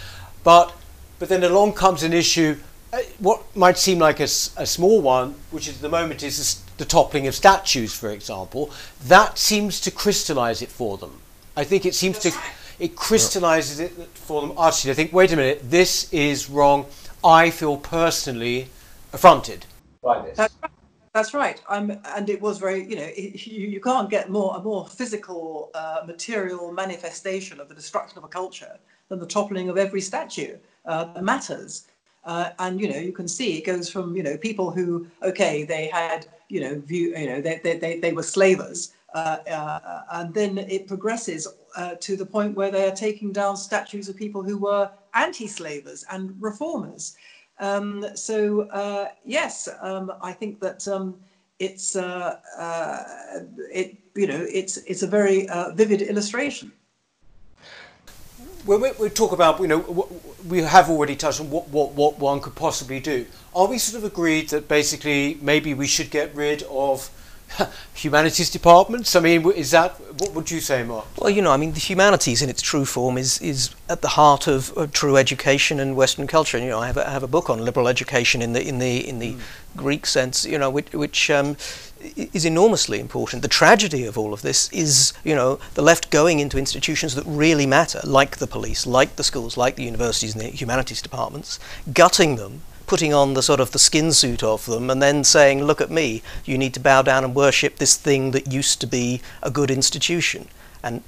[0.43, 0.73] But,
[1.19, 2.57] but then along comes an issue,
[2.93, 6.85] uh, what might seem like a, a, small one, which at the moment is the
[6.85, 8.71] toppling of statues, for example.
[9.05, 11.19] That seems to crystallize it for them.
[11.55, 12.31] I think it seems to,
[12.79, 14.91] it crystallizes it for them artificially.
[14.91, 16.85] I think, wait a minute, this is wrong.
[17.23, 18.69] I feel personally
[19.13, 19.65] affronted
[20.01, 20.49] by this.
[21.13, 21.61] That's right.
[21.69, 25.69] I'm, and it was very, you know, it, you, can't get more a more physical,
[25.73, 28.77] uh, material manifestation of the destruction of a culture
[29.09, 30.57] than the toppling of every statue.
[30.85, 31.85] Uh, matters,
[32.23, 35.63] uh, and you know, you can see it goes from you know people who, okay,
[35.63, 40.01] they had you know view, you know, they they they, they were slavers, uh, uh,
[40.13, 44.15] and then it progresses uh, to the point where they are taking down statues of
[44.15, 47.15] people who were anti-slavers and reformers.
[47.61, 51.15] Um, so uh, yes, um, I think that um,
[51.59, 53.03] it's uh, uh,
[53.71, 56.71] it you know it's it's a very uh, vivid illustration.
[58.65, 60.07] When we, we, talk about you know
[60.47, 63.27] we have already touched on what, what what one could possibly do.
[63.55, 67.11] Are we sort of agreed that basically maybe we should get rid of
[67.93, 69.15] humanities departments?
[69.15, 71.05] I mean, is that what would you say, Marc?
[71.17, 74.09] Well, you know, I mean, the humanities in its true form is is at the
[74.09, 76.57] heart of, of true education and Western culture.
[76.57, 78.65] And, you know, I have a, I have a book on liberal education in the
[78.65, 79.41] in the in the mm.
[79.75, 80.45] Greek sense.
[80.45, 81.55] You know, which, which um,
[82.15, 83.41] is enormously important.
[83.41, 87.25] The tragedy of all of this is, you know, the left going into institutions that
[87.25, 91.59] really matter, like the police, like the schools, like the universities and the humanities departments,
[91.93, 95.63] gutting them putting on the sort of the skin suit of them and then saying,
[95.63, 98.85] look at me, you need to bow down and worship this thing that used to
[98.85, 100.49] be a good institution.
[100.83, 101.01] And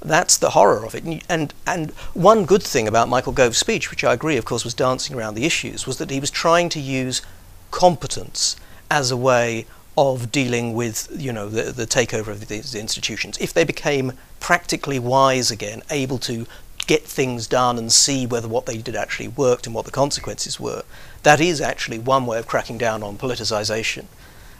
[0.00, 1.04] that's the horror of it.
[1.04, 4.64] And, and and one good thing about Michael Gove's speech, which I agree, of course,
[4.64, 7.22] was dancing around the issues, was that he was trying to use
[7.70, 8.56] competence
[8.90, 9.64] as a way
[9.96, 13.38] of dealing with you know the, the takeover of these institutions.
[13.38, 16.48] If they became practically wise again, able to
[16.88, 20.58] get things done and see whether what they did actually worked and what the consequences
[20.58, 20.82] were,
[21.22, 24.06] that is actually one way of cracking down on politicization,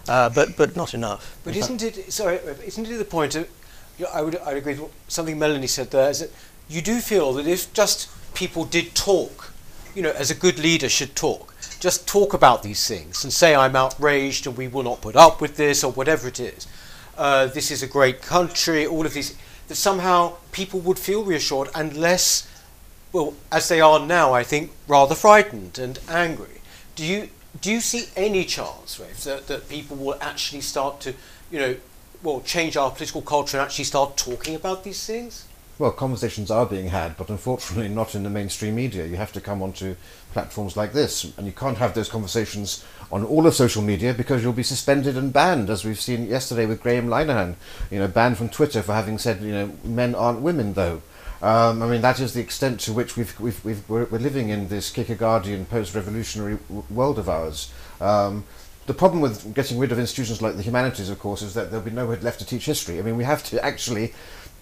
[0.06, 1.36] uh, but but not enough.
[1.42, 2.36] But isn't it sorry?
[2.64, 3.48] Isn't it the point of?
[4.14, 6.10] I would I agree with something Melanie said there.
[6.10, 6.30] Is that
[6.68, 9.52] you do feel that if just people did talk,
[9.94, 13.54] you know, as a good leader should talk, just talk about these things and say
[13.54, 16.66] I'm outraged and we will not put up with this or whatever it is.
[17.16, 18.86] Uh, this is a great country.
[18.86, 19.34] All of these
[19.68, 22.48] that somehow people would feel reassured and less
[23.12, 26.60] well, as they are now, I think, rather frightened and angry.
[26.94, 27.28] Do you
[27.60, 31.14] do you see any chance, Rafe, that, that people will actually start to,
[31.50, 31.76] you know,
[32.22, 35.46] well, change our political culture and actually start talking about these things?
[35.78, 39.06] Well, conversations are being had, but unfortunately not in the mainstream media.
[39.06, 39.94] You have to come onto
[40.32, 44.42] platforms like this, and you can't have those conversations on all of social media because
[44.42, 47.54] you'll be suspended and banned, as we've seen yesterday with Graham Linehan,
[47.90, 51.02] you know, banned from Twitter for having said, you know, men aren't women, though.
[51.40, 54.68] Um, I mean, that is the extent to which we've, we've, we're, we're living in
[54.68, 56.58] this Kierkegaardian post-revolutionary
[56.90, 57.72] world of ours.
[58.00, 58.44] Um,
[58.86, 61.84] the problem with getting rid of institutions like the humanities, of course, is that there'll
[61.84, 62.98] be nowhere left to teach history.
[62.98, 64.14] I mean, we have to actually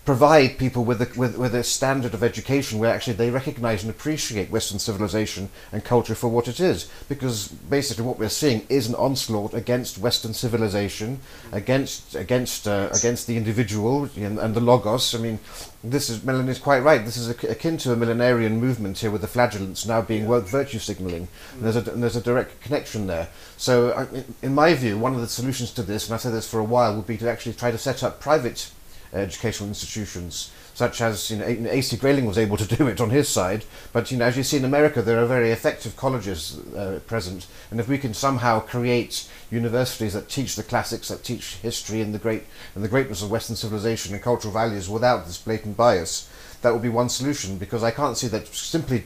[0.07, 3.90] provide people with a, with, with a standard of education where actually they recognize and
[3.90, 6.88] appreciate Western civilization and culture for what it is.
[7.09, 11.19] Because basically what we're seeing is an onslaught against Western civilization,
[11.51, 15.12] against against uh, against the individual and, and, the logos.
[15.12, 15.40] I mean,
[15.83, 17.05] this is Melanie is quite right.
[17.05, 20.38] This is akin to a millenarian movement here with the flagellants now being yeah.
[20.38, 21.27] virtue signaling.
[21.55, 23.29] And there's a and there's a direct connection there.
[23.57, 24.07] So,
[24.40, 26.64] in my view, one of the solutions to this, and I've said this for a
[26.64, 28.71] while, would be to actually try to set up private
[29.12, 31.97] educational institutions, such as you know, A.C.
[31.97, 33.64] Grayling was able to do it on his side.
[33.92, 37.47] But you know, as you see in America, there are very effective colleges uh, present,
[37.71, 42.14] and if we can somehow create universities that teach the classics, that teach history and
[42.14, 46.31] the great and the greatness of Western civilization and cultural values without this blatant bias,
[46.62, 47.59] that would be one solution.
[47.59, 49.05] Because I can't see that simply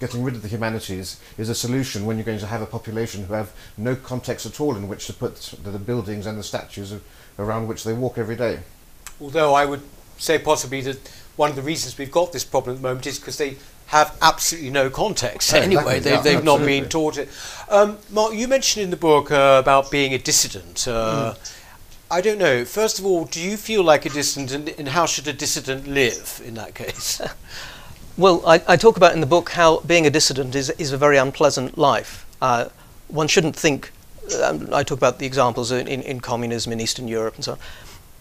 [0.00, 3.24] getting rid of the humanities is a solution when you're going to have a population
[3.24, 6.94] who have no context at all in which to put the buildings and the statues
[7.38, 8.60] around which they walk every day.
[9.20, 9.82] Although I would
[10.18, 13.18] say possibly that one of the reasons we've got this problem at the moment is
[13.18, 15.98] because they have absolutely no context yeah, anyway.
[15.98, 16.00] Exactly.
[16.00, 17.28] They've, yeah, they've not been taught it.
[17.68, 20.88] Um, Marc, you mentioned in the book uh, about being a dissident.
[20.88, 21.52] Uh, mm.
[22.10, 22.64] I don't know.
[22.64, 25.86] First of all, do you feel like a dissident, and, and how should a dissident
[25.86, 27.20] live in that case?
[28.16, 30.98] well, I, I, talk about in the book how being a dissident is, is a
[30.98, 32.26] very unpleasant life.
[32.40, 32.68] Uh,
[33.08, 33.92] one shouldn't think.
[34.42, 37.52] Um, I talk about the examples in, in, in communism in Eastern Europe and so
[37.52, 37.58] on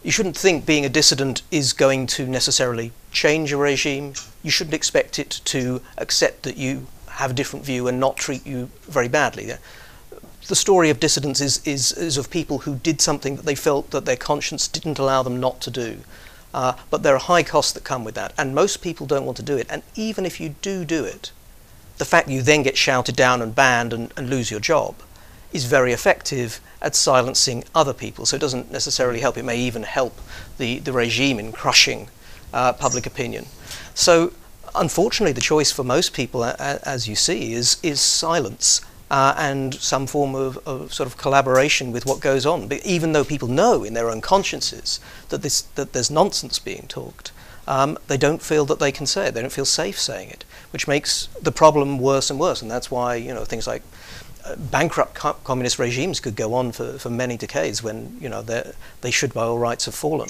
[0.05, 4.13] you shouldn't think being a dissident is going to necessarily change a regime.
[4.43, 8.45] You shouldn't expect it to accept that you have a different view and not treat
[8.45, 9.51] you very badly.
[10.47, 13.89] The story of dissidents is, is, is of people who did something that they felt
[13.89, 16.01] that their conscience didn't allow them not to do.
[16.53, 19.37] Uh, but there are high costs that come with that, and most people don't want
[19.37, 19.65] to do it.
[19.71, 21.31] And even if you do do it,
[21.97, 24.93] the fact you then get shouted down and banned and, and lose your job
[25.55, 28.25] is very effective at silencing other people.
[28.25, 29.37] So it doesn't necessarily help.
[29.37, 30.19] It may even help
[30.57, 32.09] the, the regime in crushing
[32.53, 33.45] uh, public opinion.
[33.93, 34.33] So
[34.75, 38.81] unfortunately, the choice for most people, as you see, is, is silence.
[39.11, 42.67] uh, and some form of, of, sort of collaboration with what goes on.
[42.67, 44.99] But even though people know in their own consciences
[45.29, 47.31] that, this, that there's nonsense being talked,
[47.67, 49.33] um, they don't feel that they can say it.
[49.33, 52.61] They don't feel safe saying it, which makes the problem worse and worse.
[52.61, 53.81] And that's why you know things like
[54.55, 59.11] bankrupt co- communist regimes could go on for, for many decades when you know they
[59.11, 60.29] should by all rights have fallen.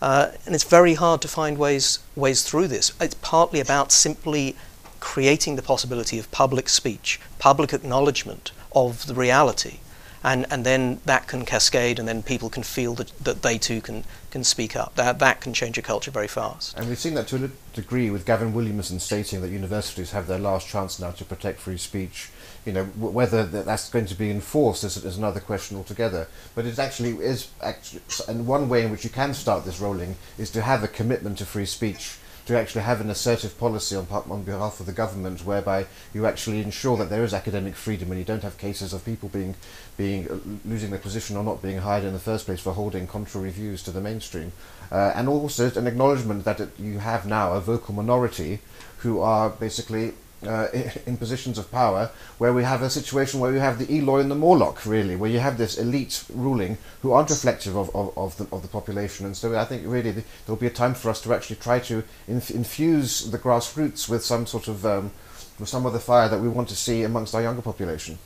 [0.00, 2.92] Uh, and it's very hard to find ways ways through this.
[3.00, 4.56] It's partly about simply
[5.00, 9.78] creating the possibility of public speech, public acknowledgement of the reality,
[10.22, 13.80] and, and then that can cascade, and then people can feel that, that they too
[13.80, 14.94] can, can speak up.
[14.96, 16.76] That, that can change a culture very fast.
[16.76, 20.38] And we've seen that to a degree with Gavin Williamson stating that universities have their
[20.38, 22.30] last chance now to protect free speech.
[22.64, 26.28] You know, whether that's going to be enforced is, is another question altogether.
[26.54, 30.16] But it actually is, actually, and one way in which you can start this rolling
[30.36, 34.06] is to have a commitment to free speech to actually have an assertive policy on,
[34.10, 35.84] on behalf of the government whereby
[36.14, 39.28] you actually ensure that there is academic freedom and you don't have cases of people
[39.28, 39.54] being,
[39.98, 43.06] being uh, losing their position or not being hired in the first place for holding
[43.06, 44.50] contrary views to the mainstream.
[44.90, 48.60] Uh, and also an acknowledgement that it, you have now a vocal minority
[49.00, 50.14] who are basically
[50.46, 50.68] uh,
[51.06, 54.30] in positions of power, where we have a situation where you have the Eloi and
[54.30, 58.36] the Morlock, really, where you have this elite ruling who aren't reflective of, of, of,
[58.36, 59.26] the, of the population.
[59.26, 61.80] And so I think really the, there'll be a time for us to actually try
[61.80, 65.10] to inf- infuse the grassroots with some sort of um,
[65.58, 68.18] with some of the fire that we want to see amongst our younger population.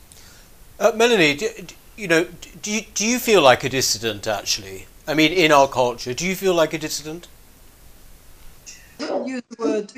[0.79, 1.49] Uh, Melanie, do,
[1.97, 2.27] you know,
[2.61, 4.85] do you, do you feel like a dissident actually?
[5.07, 7.27] I mean, in our culture, do you feel like a dissident?
[8.99, 9.91] I wouldn't use the word.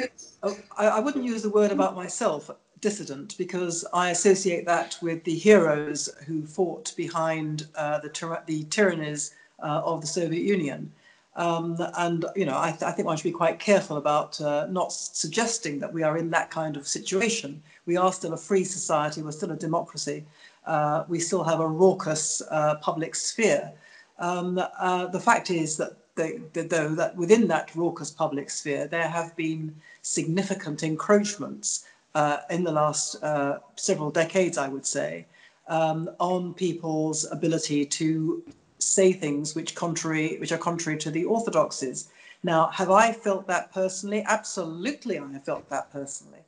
[0.45, 5.23] Oh, I, I wouldn't use the word about myself, dissident, because I associate that with
[5.23, 9.33] the heroes who fought behind uh, the, the tyrannies
[9.63, 10.91] uh, of the Soviet Union.
[11.35, 14.67] Um, and you know, I, th- I, think one should be quite careful about uh,
[14.69, 17.63] not suggesting that we are in that kind of situation.
[17.87, 19.23] We are still a free society.
[19.23, 20.25] We're still a democracy.
[20.67, 23.73] Uh, we still have a raucous uh, public sphere.
[24.19, 29.35] Um, uh, the fact is that though that within that raucous public sphere, there have
[29.35, 35.25] been significant encroachments uh, in the last uh, several decades, I would say,
[35.67, 38.43] um, on people's ability to
[38.79, 42.07] say things which contrary, which are contrary to the orthodoxies.
[42.43, 44.23] Now, have I felt that personally?
[44.27, 46.39] Absolutely, I have felt that personally.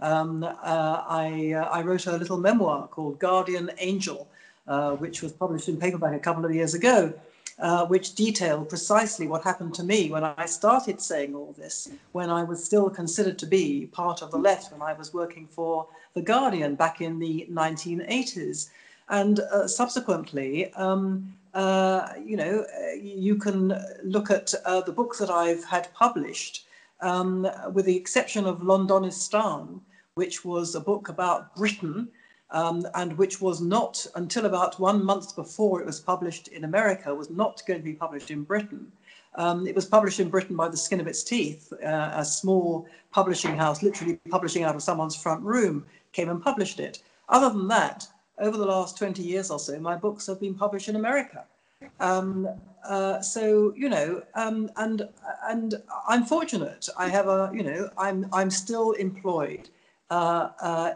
[0.00, 4.26] Um, uh, I, uh, I, wrote a little memoir called Guardian Angel,
[4.66, 7.14] uh, which was published in paperback a couple of years ago
[7.58, 12.30] uh, which detail precisely what happened to me when I started saying all this, when
[12.30, 15.86] I was still considered to be part of the left, when I was working for
[16.14, 18.70] The Guardian back in the 1980s.
[19.08, 22.66] And uh, subsequently, um, uh, you know,
[23.00, 26.66] you can look at uh, the books that I've had published,
[27.00, 29.80] um, with the exception of Londonistan,
[30.14, 32.08] which was a book about Britain
[32.54, 37.12] um, and which was not until about one month before it was published in America,
[37.12, 38.90] was not going to be published in Britain.
[39.34, 41.72] Um, it was published in Britain by the skin of its teeth.
[41.84, 46.78] Uh, a small publishing house, literally publishing out of someone's front room, came and published
[46.78, 47.02] it.
[47.28, 48.06] Other than that,
[48.38, 51.44] over the last 20 years or so, my books have been published in America.
[51.98, 52.48] Um,
[52.88, 55.08] uh, so you know, um, and
[55.48, 55.74] and
[56.08, 56.88] I'm fortunate.
[56.96, 59.68] I have a you know, I'm I'm still employed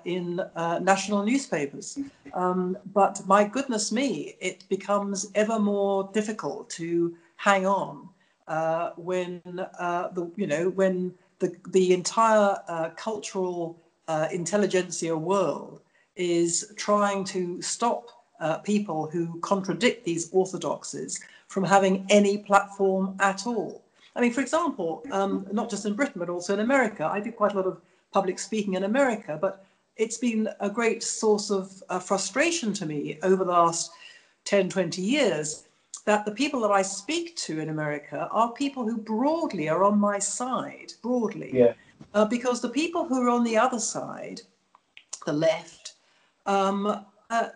[0.05, 1.99] in uh, national newspapers.
[2.35, 8.09] Um, but my goodness me, it becomes ever more difficult to hang on
[8.49, 9.43] uh, when
[9.79, 13.79] uh, the you know when the the entire uh, cultural
[14.33, 15.83] intelligentsia world
[16.17, 18.09] is trying to stop
[18.65, 23.83] people who contradict these orthodoxies from having any platform at all.
[24.17, 27.37] I mean, for example, um, not just in Britain, but also in America, I did
[27.37, 27.81] quite a lot of
[28.13, 29.65] public speaking in America, but
[29.97, 33.91] it's been a great source of uh, frustration to me over the last
[34.45, 35.65] 10, 20 years
[36.05, 39.99] that the people that I speak to in America are people who broadly are on
[39.99, 41.51] my side, broadly.
[41.53, 41.75] Yeah.
[42.15, 44.41] Uh, because the people who are on the other side,
[45.27, 45.95] the left,
[46.47, 47.49] um, uh,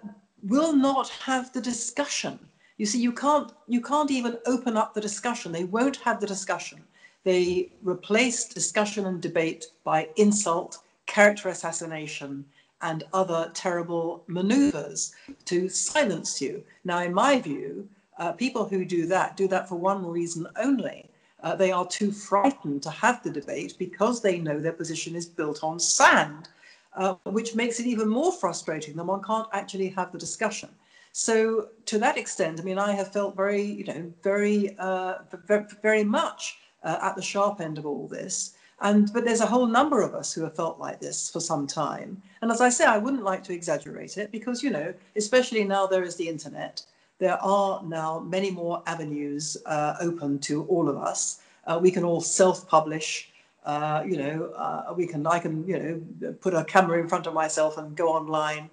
[0.42, 2.38] will not have the discussion.
[2.76, 5.52] You see, you can't you can't even open up the discussion.
[5.52, 6.82] They won't have the discussion.
[7.24, 12.44] They replaced discussion and debate by insult, character assassination,
[12.80, 15.14] and other terrible maneuvers
[15.44, 16.64] to silence you.
[16.84, 21.08] Now, in my view, uh, people who do that do that for one reason only.
[21.42, 25.26] Uh, they are too frightened to have the debate because they know their position is
[25.26, 26.48] built on sand,
[26.94, 30.68] uh, which makes it even more frustrating that one can't actually have the discussion.
[31.12, 35.66] So, to that extent, I mean, I have felt very, you know, very, uh, very,
[35.82, 38.54] very much uh, at the sharp end of all this.
[38.80, 41.66] And but there's a whole number of us who have felt like this for some
[41.66, 42.20] time.
[42.40, 45.86] And as I say, I wouldn't like to exaggerate it because you know, especially now
[45.86, 46.84] there is the internet,
[47.18, 51.40] there are now many more avenues uh, open to all of us.
[51.68, 53.30] Uh, we can all self-publish.
[53.64, 55.24] Uh, you know, uh, we can.
[55.24, 55.64] I can.
[55.68, 58.68] You know, put a camera in front of myself and go online.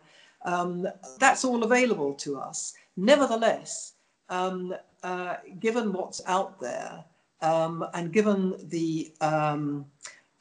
[0.46, 0.88] Um,
[1.20, 2.74] that's all available to us.
[2.98, 3.94] Nevertheless,
[4.30, 7.04] um, uh, given what's out there,
[7.42, 9.86] um, and given the um,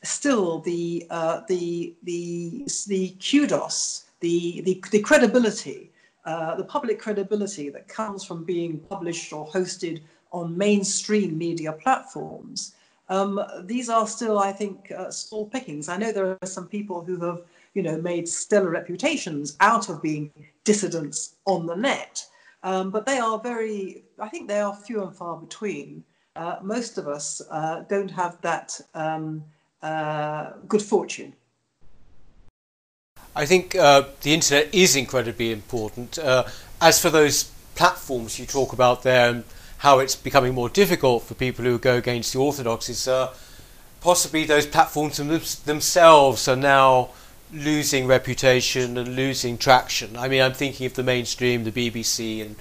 [0.02, 5.90] still the, uh, the the the kudos, the the, the credibility,
[6.24, 10.00] uh, the public credibility that comes from being published or hosted
[10.32, 12.74] on mainstream media platforms.
[13.08, 15.88] Um, these are still, I think, uh, small pickings.
[15.88, 17.40] I know there are some people who have,
[17.72, 20.30] you know, made stellar reputations out of being
[20.64, 22.22] dissidents on the net,
[22.62, 26.04] um, but they are very, I think they are few and far between
[26.38, 29.42] uh, most of us uh, don't have that um,
[29.82, 31.34] uh, good fortune.
[33.34, 36.18] I think uh, the internet is incredibly important.
[36.18, 36.44] Uh,
[36.80, 39.44] as for those platforms you talk about there and
[39.78, 43.08] how it's becoming more difficult for people who go against the orthodoxies,
[44.00, 45.18] possibly those platforms
[45.64, 47.10] themselves are now
[47.52, 50.16] losing reputation and losing traction.
[50.16, 52.56] I mean, I'm thinking of the mainstream, the BBC, and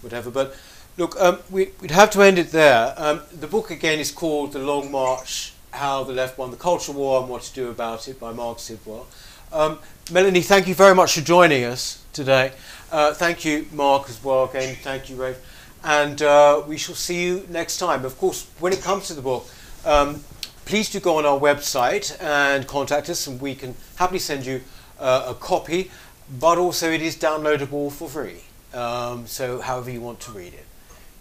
[0.00, 0.30] whatever.
[0.30, 0.56] But
[0.96, 2.94] Look, um, we, would have to end it there.
[2.96, 6.92] Um, the book again is called The Long March How the Left Won the Culture
[6.92, 9.08] War and What to Do About It by Marc Sidwell.
[9.52, 9.80] Um,
[10.12, 12.52] Melanie, thank you very much for joining us today.
[12.92, 14.44] Uh, thank you, Marc, as well.
[14.44, 15.38] Again, thank you, Rafe.
[15.82, 18.04] And uh, we shall see you next time.
[18.04, 19.48] Of course, when it comes to the book,
[19.84, 20.22] um,
[20.64, 24.60] please do go on our website and contact us, and we can happily send you
[25.00, 25.90] uh, a copy.
[26.38, 28.42] But also, it is downloadable for free.
[28.72, 30.66] Um, so, however you want to read it.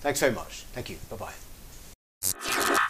[0.04, 0.66] Thanks very much.
[0.74, 0.98] Thank you.
[1.10, 2.90] Bye-bye.